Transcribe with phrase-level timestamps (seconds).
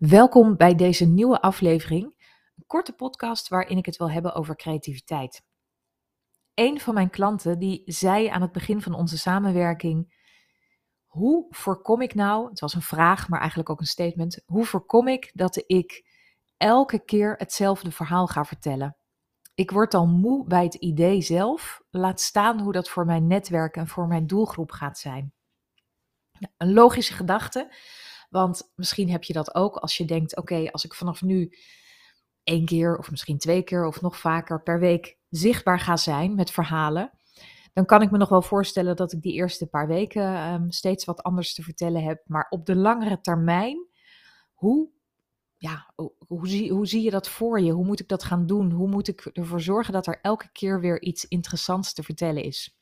[0.00, 2.04] Welkom bij deze nieuwe aflevering,
[2.56, 5.42] een korte podcast waarin ik het wil hebben over creativiteit.
[6.54, 10.24] Een van mijn klanten die zei aan het begin van onze samenwerking:
[11.06, 15.08] Hoe voorkom ik nou, het was een vraag, maar eigenlijk ook een statement, hoe voorkom
[15.08, 16.04] ik dat ik
[16.56, 18.96] elke keer hetzelfde verhaal ga vertellen?
[19.54, 23.76] Ik word al moe bij het idee zelf, laat staan hoe dat voor mijn netwerk
[23.76, 25.32] en voor mijn doelgroep gaat zijn.
[26.56, 27.74] Een logische gedachte,
[28.30, 31.52] want misschien heb je dat ook als je denkt: oké, als ik vanaf nu
[32.44, 36.50] één keer of misschien twee keer of nog vaker per week zichtbaar ga zijn met
[36.50, 37.10] verhalen,
[37.72, 41.04] dan kan ik me nog wel voorstellen dat ik die eerste paar weken um, steeds
[41.04, 42.22] wat anders te vertellen heb.
[42.26, 43.86] Maar op de langere termijn,
[44.52, 44.88] hoe,
[45.56, 45.94] ja,
[46.26, 47.72] hoe, zie, hoe zie je dat voor je?
[47.72, 48.70] Hoe moet ik dat gaan doen?
[48.70, 52.79] Hoe moet ik ervoor zorgen dat er elke keer weer iets interessants te vertellen is?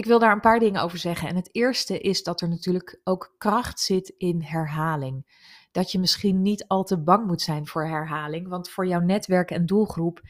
[0.00, 1.28] Ik wil daar een paar dingen over zeggen.
[1.28, 5.26] En het eerste is dat er natuurlijk ook kracht zit in herhaling.
[5.72, 9.50] Dat je misschien niet al te bang moet zijn voor herhaling, want voor jouw netwerk
[9.50, 10.20] en doelgroep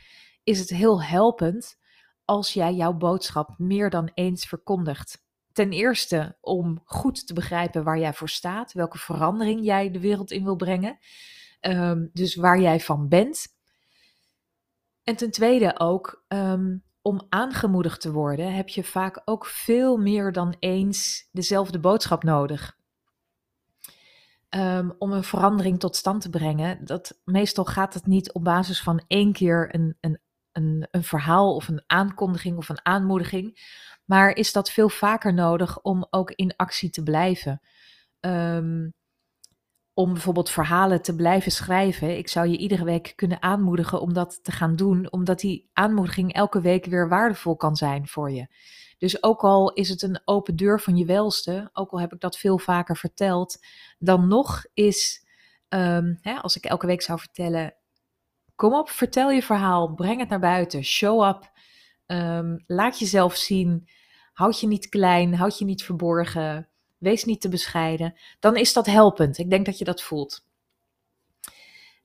[0.44, 1.78] is het heel helpend
[2.24, 5.24] als jij jouw boodschap meer dan eens verkondigt.
[5.52, 10.30] Ten eerste om goed te begrijpen waar jij voor staat, welke verandering jij de wereld
[10.30, 10.98] in wil brengen,
[11.60, 13.46] um, dus waar jij van bent.
[15.02, 20.32] En ten tweede ook um, om aangemoedigd te worden, heb je vaak ook veel meer
[20.32, 22.78] dan eens dezelfde boodschap nodig.
[24.54, 28.82] Um, om een verandering tot stand te brengen, dat, meestal gaat het niet op basis
[28.82, 30.20] van één keer een, een,
[30.52, 33.58] een, een verhaal of een aankondiging of een aanmoediging,
[34.04, 37.60] maar is dat veel vaker nodig om ook in actie te blijven.
[38.20, 38.94] Um,
[40.00, 42.18] om bijvoorbeeld verhalen te blijven schrijven.
[42.18, 46.32] Ik zou je iedere week kunnen aanmoedigen om dat te gaan doen, omdat die aanmoediging
[46.32, 48.46] elke week weer waardevol kan zijn voor je.
[48.98, 52.20] Dus ook al is het een open deur van je welste, ook al heb ik
[52.20, 53.58] dat veel vaker verteld,
[53.98, 55.26] dan nog is,
[55.68, 57.74] um, hè, als ik elke week zou vertellen,
[58.54, 61.50] kom op, vertel je verhaal, breng het naar buiten, show up,
[62.06, 63.88] um, laat jezelf zien,
[64.32, 66.68] houd je niet klein, houd je niet verborgen,
[67.00, 68.14] Wees niet te bescheiden.
[68.40, 69.38] Dan is dat helpend.
[69.38, 70.44] Ik denk dat je dat voelt.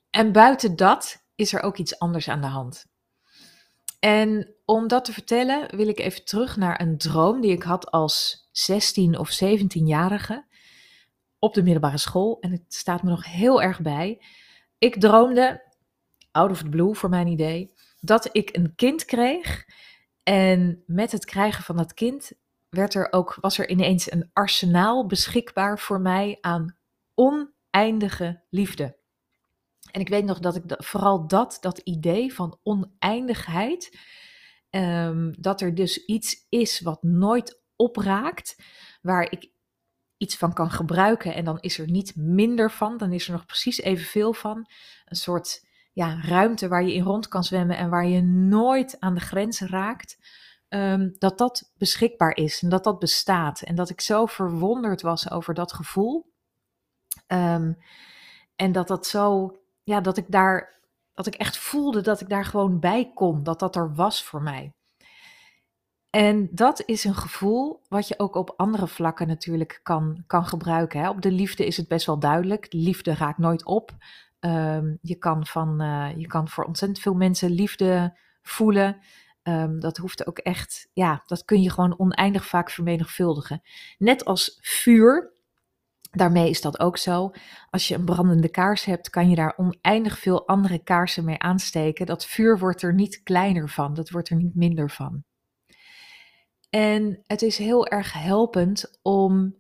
[0.10, 2.86] En buiten dat is er ook iets anders aan de hand.
[4.00, 7.92] En om dat te vertellen wil ik even terug naar een droom die ik had
[7.92, 10.46] als 16 of 17-jarige
[11.40, 12.38] op de middelbare school.
[12.40, 14.22] En het staat me nog heel erg bij.
[14.78, 15.64] Ik droomde,
[16.32, 19.66] out of the blue voor mijn idee, dat ik een kind kreeg.
[20.24, 22.32] En met het krijgen van dat kind
[22.76, 26.78] werd er ook, was er ineens een arsenaal beschikbaar voor mij aan
[27.14, 28.98] oneindige liefde.
[29.92, 34.00] En ik weet nog dat ik vooral dat, dat idee van oneindigheid,
[34.70, 38.64] ehm, dat er dus iets is wat nooit opraakt,
[39.02, 39.52] waar ik
[40.18, 43.46] iets van kan gebruiken en dan is er niet minder van, dan is er nog
[43.46, 44.70] precies evenveel van.
[45.06, 49.14] Een soort ja, ruimte waar je in rond kan zwemmen en waar je nooit aan
[49.14, 50.18] de grens raakt.
[50.76, 53.62] Ehm, dat dat beschikbaar is en dat dat bestaat.
[53.62, 56.34] En dat ik zo verwonderd was over dat gevoel.
[57.28, 57.74] Ehm,
[58.56, 60.80] en dat dat zo, ja, dat ik daar,
[61.14, 64.42] dat ik echt voelde dat ik daar gewoon bij kon, dat dat er was voor
[64.42, 64.74] mij.
[66.10, 71.00] En dat is een gevoel wat je ook op andere vlakken natuurlijk kan, kan gebruiken.
[71.00, 71.10] Hè.
[71.10, 72.68] Op de liefde is het best wel duidelijk.
[72.70, 73.92] liefde raakt nooit op.
[74.40, 79.02] Um, je, kan van, uh, je kan voor ontzettend veel mensen liefde voelen.
[79.48, 83.62] Um, dat hoeft ook echt, ja, dat kun je gewoon oneindig vaak vermenigvuldigen.
[83.98, 85.34] Net als vuur,
[86.12, 87.32] daarmee is dat ook zo.
[87.70, 92.06] Als je een brandende kaars hebt, kan je daar oneindig veel andere kaarsen mee aansteken.
[92.06, 95.24] Dat vuur wordt er niet kleiner van, dat wordt er niet minder van.
[96.70, 99.56] En het is heel erg helpend om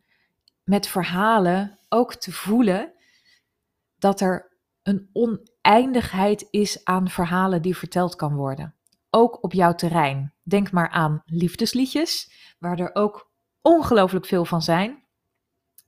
[0.63, 2.93] met verhalen ook te voelen
[3.97, 8.74] dat er een oneindigheid is aan verhalen die verteld kan worden
[9.15, 10.33] ook op jouw terrein.
[10.43, 13.31] Denk maar aan liefdesliedjes, waar er ook
[13.61, 15.03] ongelooflijk veel van zijn.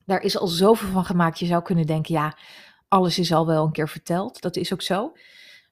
[0.05, 1.39] Daar is al zoveel van gemaakt.
[1.39, 2.37] Je zou kunnen denken, ja,
[2.87, 4.41] alles is al wel een keer verteld.
[4.41, 5.13] Dat is ook zo.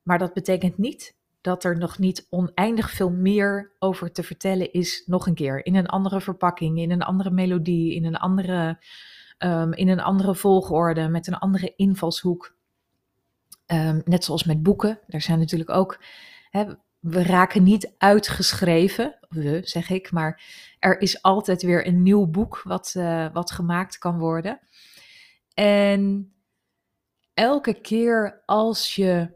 [0.03, 5.03] Maar dat betekent niet dat er nog niet oneindig veel meer over te vertellen is,
[5.06, 5.65] nog een keer.
[5.65, 8.83] In een andere verpakking, in een andere melodie, in een andere,
[9.38, 12.56] um, in een andere volgorde, met een andere invalshoek.
[13.68, 15.00] Um, net zoals met boeken.
[15.07, 16.00] Er zijn natuurlijk ook
[17.06, 20.44] we raken niet uitgeschreven, we zeg ik, maar
[20.80, 24.60] er is altijd weer een nieuw boek wat, uh, wat gemaakt kan worden.
[25.54, 26.34] En
[27.34, 29.31] elke keer als je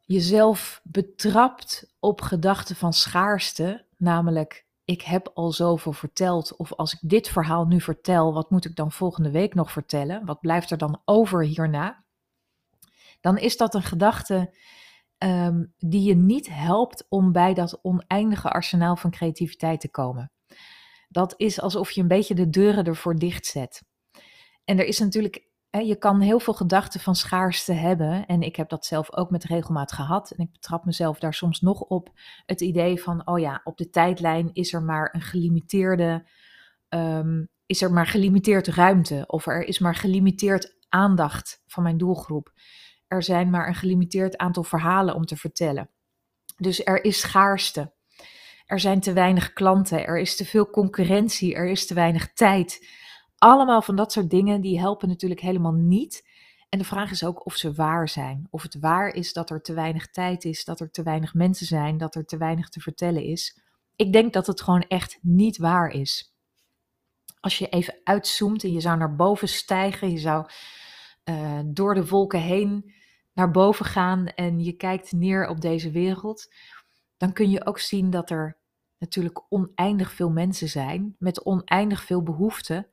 [0.00, 6.56] jezelf betrapt op gedachten van schaarste, namelijk ik heb al zoveel verteld.
[6.56, 10.24] Of als ik dit verhaal nu vertel, wat moet ik dan volgende week nog vertellen?
[10.24, 12.04] Wat blijft er dan over hierna?
[13.20, 14.50] Dan is dat een gedachte
[15.18, 20.32] ehm, die je niet helpt om bij dat oneindige arsenaal van creativiteit te komen.
[21.08, 23.82] Dat is alsof je een beetje de deuren ervoor dichtzet.
[24.64, 28.26] En er is natuurlijk je kan heel veel gedachten van schaarste hebben.
[28.26, 30.30] En ik heb dat zelf ook met regelmaat gehad.
[30.30, 32.10] En ik betrap mezelf daar soms nog op.
[32.46, 36.28] Het idee van, oh ja, op de tijdlijn is er maar een gelimiteerde,
[36.88, 39.24] um, is er maar gelimiteerd ruimte.
[39.26, 42.52] Of er is maar gelimiteerd aandacht van mijn doelgroep.
[43.08, 45.90] Er zijn maar een gelimiteerd aantal verhalen om te vertellen.
[46.56, 47.92] Dus er is schaarste.
[48.66, 50.06] Er zijn te weinig klanten.
[50.06, 51.54] Er is te veel concurrentie.
[51.54, 52.88] Er is te weinig tijd.
[53.38, 56.26] Allemaal van dat soort dingen die helpen natuurlijk helemaal niet.
[56.68, 58.46] En de vraag is ook of ze waar zijn.
[58.50, 61.66] Of het waar is dat er te weinig tijd is, dat er te weinig mensen
[61.66, 63.60] zijn, dat er te weinig te vertellen is.
[63.96, 66.34] Ik denk dat het gewoon echt niet waar is.
[67.40, 70.46] Als je even uitzoomt en je zou naar boven stijgen, je zou
[71.24, 72.94] uh, door de wolken heen
[73.38, 76.52] naar boven gaan en je kijkt neer op deze wereld,
[77.16, 78.56] dan kun je ook zien dat er
[78.98, 82.86] natuurlijk oneindig veel mensen zijn met oneindig veel behoeften.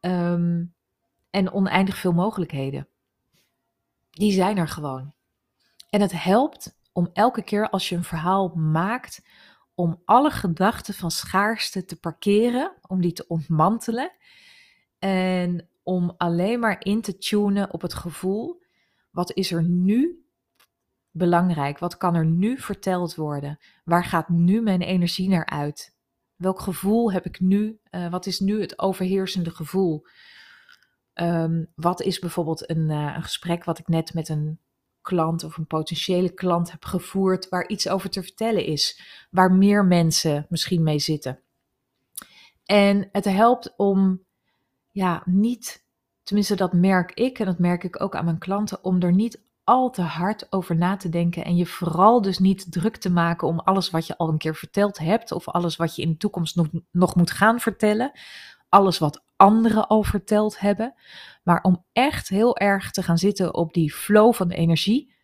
[0.00, 0.64] Ehm,
[1.30, 2.88] en oneindig veel mogelijkheden.
[4.10, 5.12] Die zijn er gewoon.
[5.90, 9.26] En het helpt om elke keer als je een verhaal maakt,
[9.74, 14.12] om alle gedachten van schaarste te parkeren, om die te ontmantelen.
[14.98, 18.59] En om alleen maar in te tunen op het gevoel,
[19.10, 20.24] wat is er nu
[21.10, 21.78] belangrijk?
[21.78, 23.58] Wat kan er nu verteld worden?
[23.84, 25.96] Waar gaat nu mijn energie naar uit?
[26.36, 27.80] Welk gevoel heb ik nu?
[27.90, 30.04] Uh, wat is nu het overheersende gevoel?
[31.14, 34.60] Um, wat is bijvoorbeeld een, uh, een gesprek wat ik net met een
[35.02, 39.84] klant of een potentiële klant heb gevoerd, waar iets over te vertellen is, waar meer
[39.84, 41.40] mensen misschien mee zitten.
[42.64, 44.24] En het helpt om,
[44.90, 45.84] ja, niet,
[46.30, 49.40] tenminste dat merk ik en dat merk ik ook aan mijn klanten, om er niet
[49.64, 53.48] al te hard over na te denken en je vooral dus niet druk te maken
[53.48, 56.16] om alles wat je al een keer verteld hebt of alles wat je in de
[56.16, 58.12] toekomst nog, nog moet gaan vertellen,
[58.68, 60.94] alles wat anderen al verteld hebben,
[61.42, 65.14] maar om echt heel erg te gaan zitten op die flow van de energie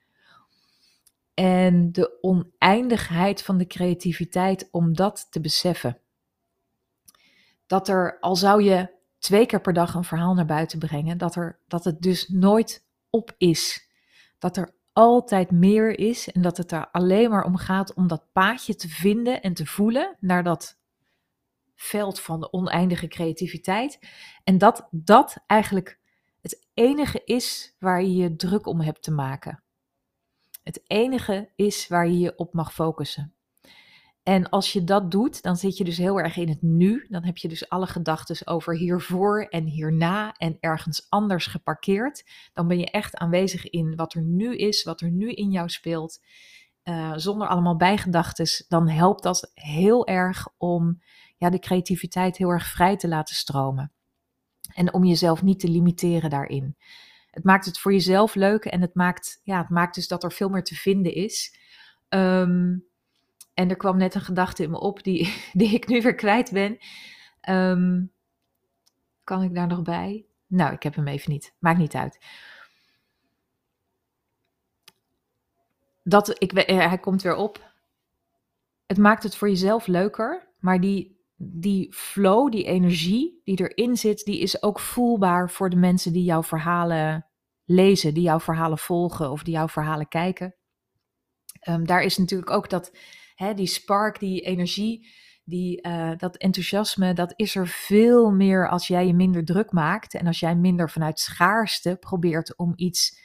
[1.35, 5.99] en de oneindigheid van de creativiteit om dat te beseffen.
[7.67, 8.95] Dat er, al zou je
[9.27, 12.87] twee keer per dag een verhaal naar buiten brengen, dat, er, dat het dus nooit
[13.11, 13.91] op is
[14.39, 18.33] dat er altijd meer is en dat het er alleen maar om gaat om dat
[18.33, 20.79] paadje te vinden en te voelen naar dat
[21.75, 23.99] veld van de oneindige creativiteit.
[24.45, 26.01] En dat dat eigenlijk
[26.41, 29.63] het enige is waar je je druk om hebt te maken.
[30.63, 33.36] Het enige is waar je je op mag focussen.
[34.27, 37.07] En als je dat doet, dan zit je dus heel erg in het nu.
[37.09, 42.25] Dan heb je dus alle gedachten over hiervoor en hierna en ergens anders geparkeerd.
[42.53, 45.69] Dan ben je echt aanwezig in wat er nu is, wat er nu in jou
[45.69, 46.21] speelt.
[46.85, 48.47] Uh, zonder allemaal bijgedachten.
[48.69, 51.03] Dan helpt dat heel erg om
[51.37, 53.93] ja, de creativiteit heel erg vrij te laten stromen.
[54.75, 56.77] En om jezelf niet te limiteren daarin.
[57.31, 60.33] Het maakt het voor jezelf leuk en het maakt, ja, het maakt dus dat er
[60.33, 61.59] veel meer te vinden is.
[62.09, 62.86] Um,
[63.57, 66.53] en er kwam net een gedachte in me op die, die ik nu weer kwijt
[66.53, 66.79] ben.
[67.41, 68.05] Ehm,
[69.25, 70.27] kan ik daar nog bij?
[70.47, 71.55] Nou, ik heb hem even niet.
[71.59, 72.25] Maakt niet uit.
[76.03, 77.73] Dat, ik, eh, hij komt weer op.
[78.87, 84.25] Het maakt het voor jezelf leuker, maar die, die flow, die energie die erin zit,
[84.25, 87.27] die is ook voelbaar voor de mensen die jouw verhalen
[87.65, 90.55] lezen, die jouw verhalen volgen of die jouw verhalen kijken.
[91.69, 92.93] Um, daar is natuurlijk ook dat
[93.37, 95.09] hè, die spark, die energie,
[95.45, 100.15] die, uh, dat enthousiasme, dat is er veel meer als jij je minder druk maakt.
[100.15, 103.21] En als jij minder vanuit schaarste probeert om iets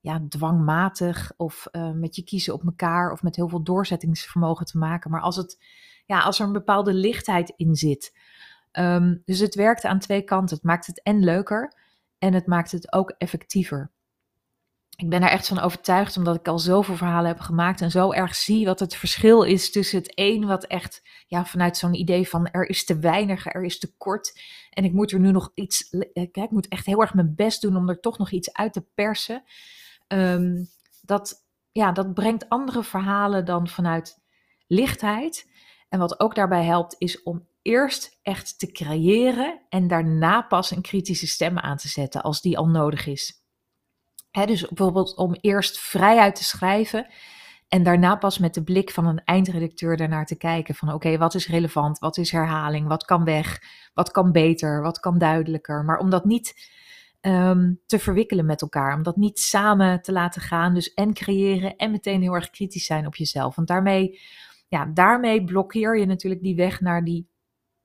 [0.00, 4.78] ja, dwangmatig of uh, met je kiezen op elkaar of met heel veel doorzettingsvermogen te
[4.78, 5.10] maken.
[5.10, 5.64] Maar als, het,
[6.06, 8.18] ja, als er een bepaalde lichtheid in zit.
[8.72, 10.56] Um, dus het werkt aan twee kanten.
[10.56, 11.72] Het maakt het en leuker
[12.18, 13.92] en het maakt het ook effectiever
[14.96, 18.12] ik ben er echt van overtuigd, omdat ik al zoveel verhalen heb gemaakt en zo
[18.12, 22.28] erg zie wat het verschil is tussen het een wat echt ja, vanuit zo'n idee
[22.28, 25.50] van er is te weinig, er is te kort en ik moet er nu nog
[25.54, 28.52] iets, kijk, ik moet echt heel erg mijn best doen om er toch nog iets
[28.52, 29.42] uit te persen.
[30.08, 30.68] Um,
[31.02, 34.22] dat, ja, dat brengt andere verhalen dan vanuit
[34.66, 35.52] lichtheid.
[35.88, 40.82] En wat ook daarbij helpt is om eerst echt te creëren en daarna pas een
[40.82, 43.43] kritische stem aan te zetten als die al nodig is
[44.42, 47.06] dus bijvoorbeeld om eerst vrijuit te schrijven
[47.68, 51.34] En daarna pas met de blik van een eindredacteur daarnaar te kijken van oké, wat
[51.34, 53.60] is relevant, wat is herhaling, wat kan weg,
[53.94, 55.84] wat kan beter, wat kan duidelijker.
[55.84, 56.70] Maar om dat niet
[57.20, 60.74] ehm, te verwikkelen met elkaar, om dat niet samen te laten gaan.
[60.74, 63.56] Dus en creëren en meteen heel erg kritisch zijn op jezelf.
[63.56, 64.20] Want daarmee,
[64.68, 67.28] ja, daarmee blokkeer je natuurlijk die weg naar die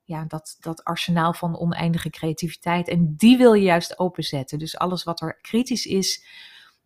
[0.10, 2.88] ja, dat, dat arsenaal van oneindige creativiteit.
[2.88, 4.60] En die wil je juist openzetten.
[4.60, 6.26] Dus alles wat er kritisch is,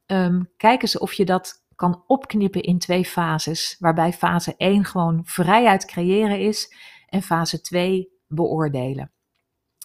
[0.05, 3.75] um, kijk eens of je dat kan opknippen in twee fases.
[3.79, 6.75] Waarbij fase 1 gewoon vrijheid creëren is
[7.07, 9.11] en fase 2 beoordelen.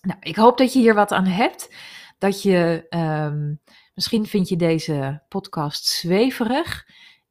[0.03, 1.75] Nou, ik hoop dat je hier wat aan hebt.
[2.19, 3.61] Dat je, um,
[3.95, 6.87] misschien vind je deze podcast zweverig.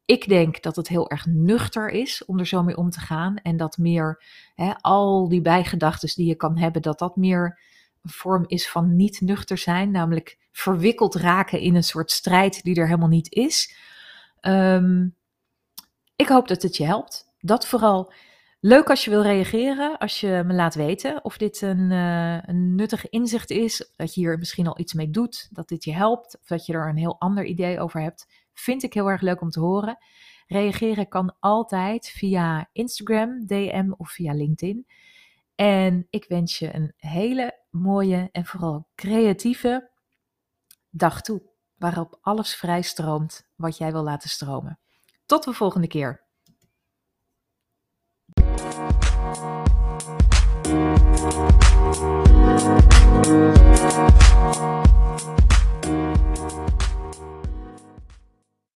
[0.08, 3.36] Ik denk dat het heel erg nuchter is om er zo mee om te gaan.
[3.36, 4.24] En dat meer
[4.56, 7.60] hè, al die bijgedachten die je kan hebben, dat dat meer
[8.04, 9.92] een vorm is van niet nuchter zijn.
[9.92, 13.76] Namelijk verwikkeld raken in een soort strijd die er helemaal niet is.
[14.42, 15.16] Um,
[16.16, 17.34] ik hoop dat het je helpt.
[17.40, 18.14] Dat vooral.
[18.60, 22.76] Leuk als je wil reageren, als je me laat weten of dit een, uh, een
[22.76, 26.38] nuttig inzicht is, dat je hier misschien al iets mee doet, dat dit je helpt,
[26.42, 28.47] of dat je er een heel ander idee over hebt.
[28.60, 29.98] Vind ik heel erg leuk om te horen.
[30.48, 34.88] Reageren kan altijd via Instagram, DM of via LinkedIn.
[35.56, 39.90] En ik wens je een hele mooie en vooral creatieve
[40.90, 41.42] dag toe,
[41.76, 44.80] waarop alles vrij stroomt wat jij wil laten stromen.
[45.26, 46.26] Tot de volgende keer.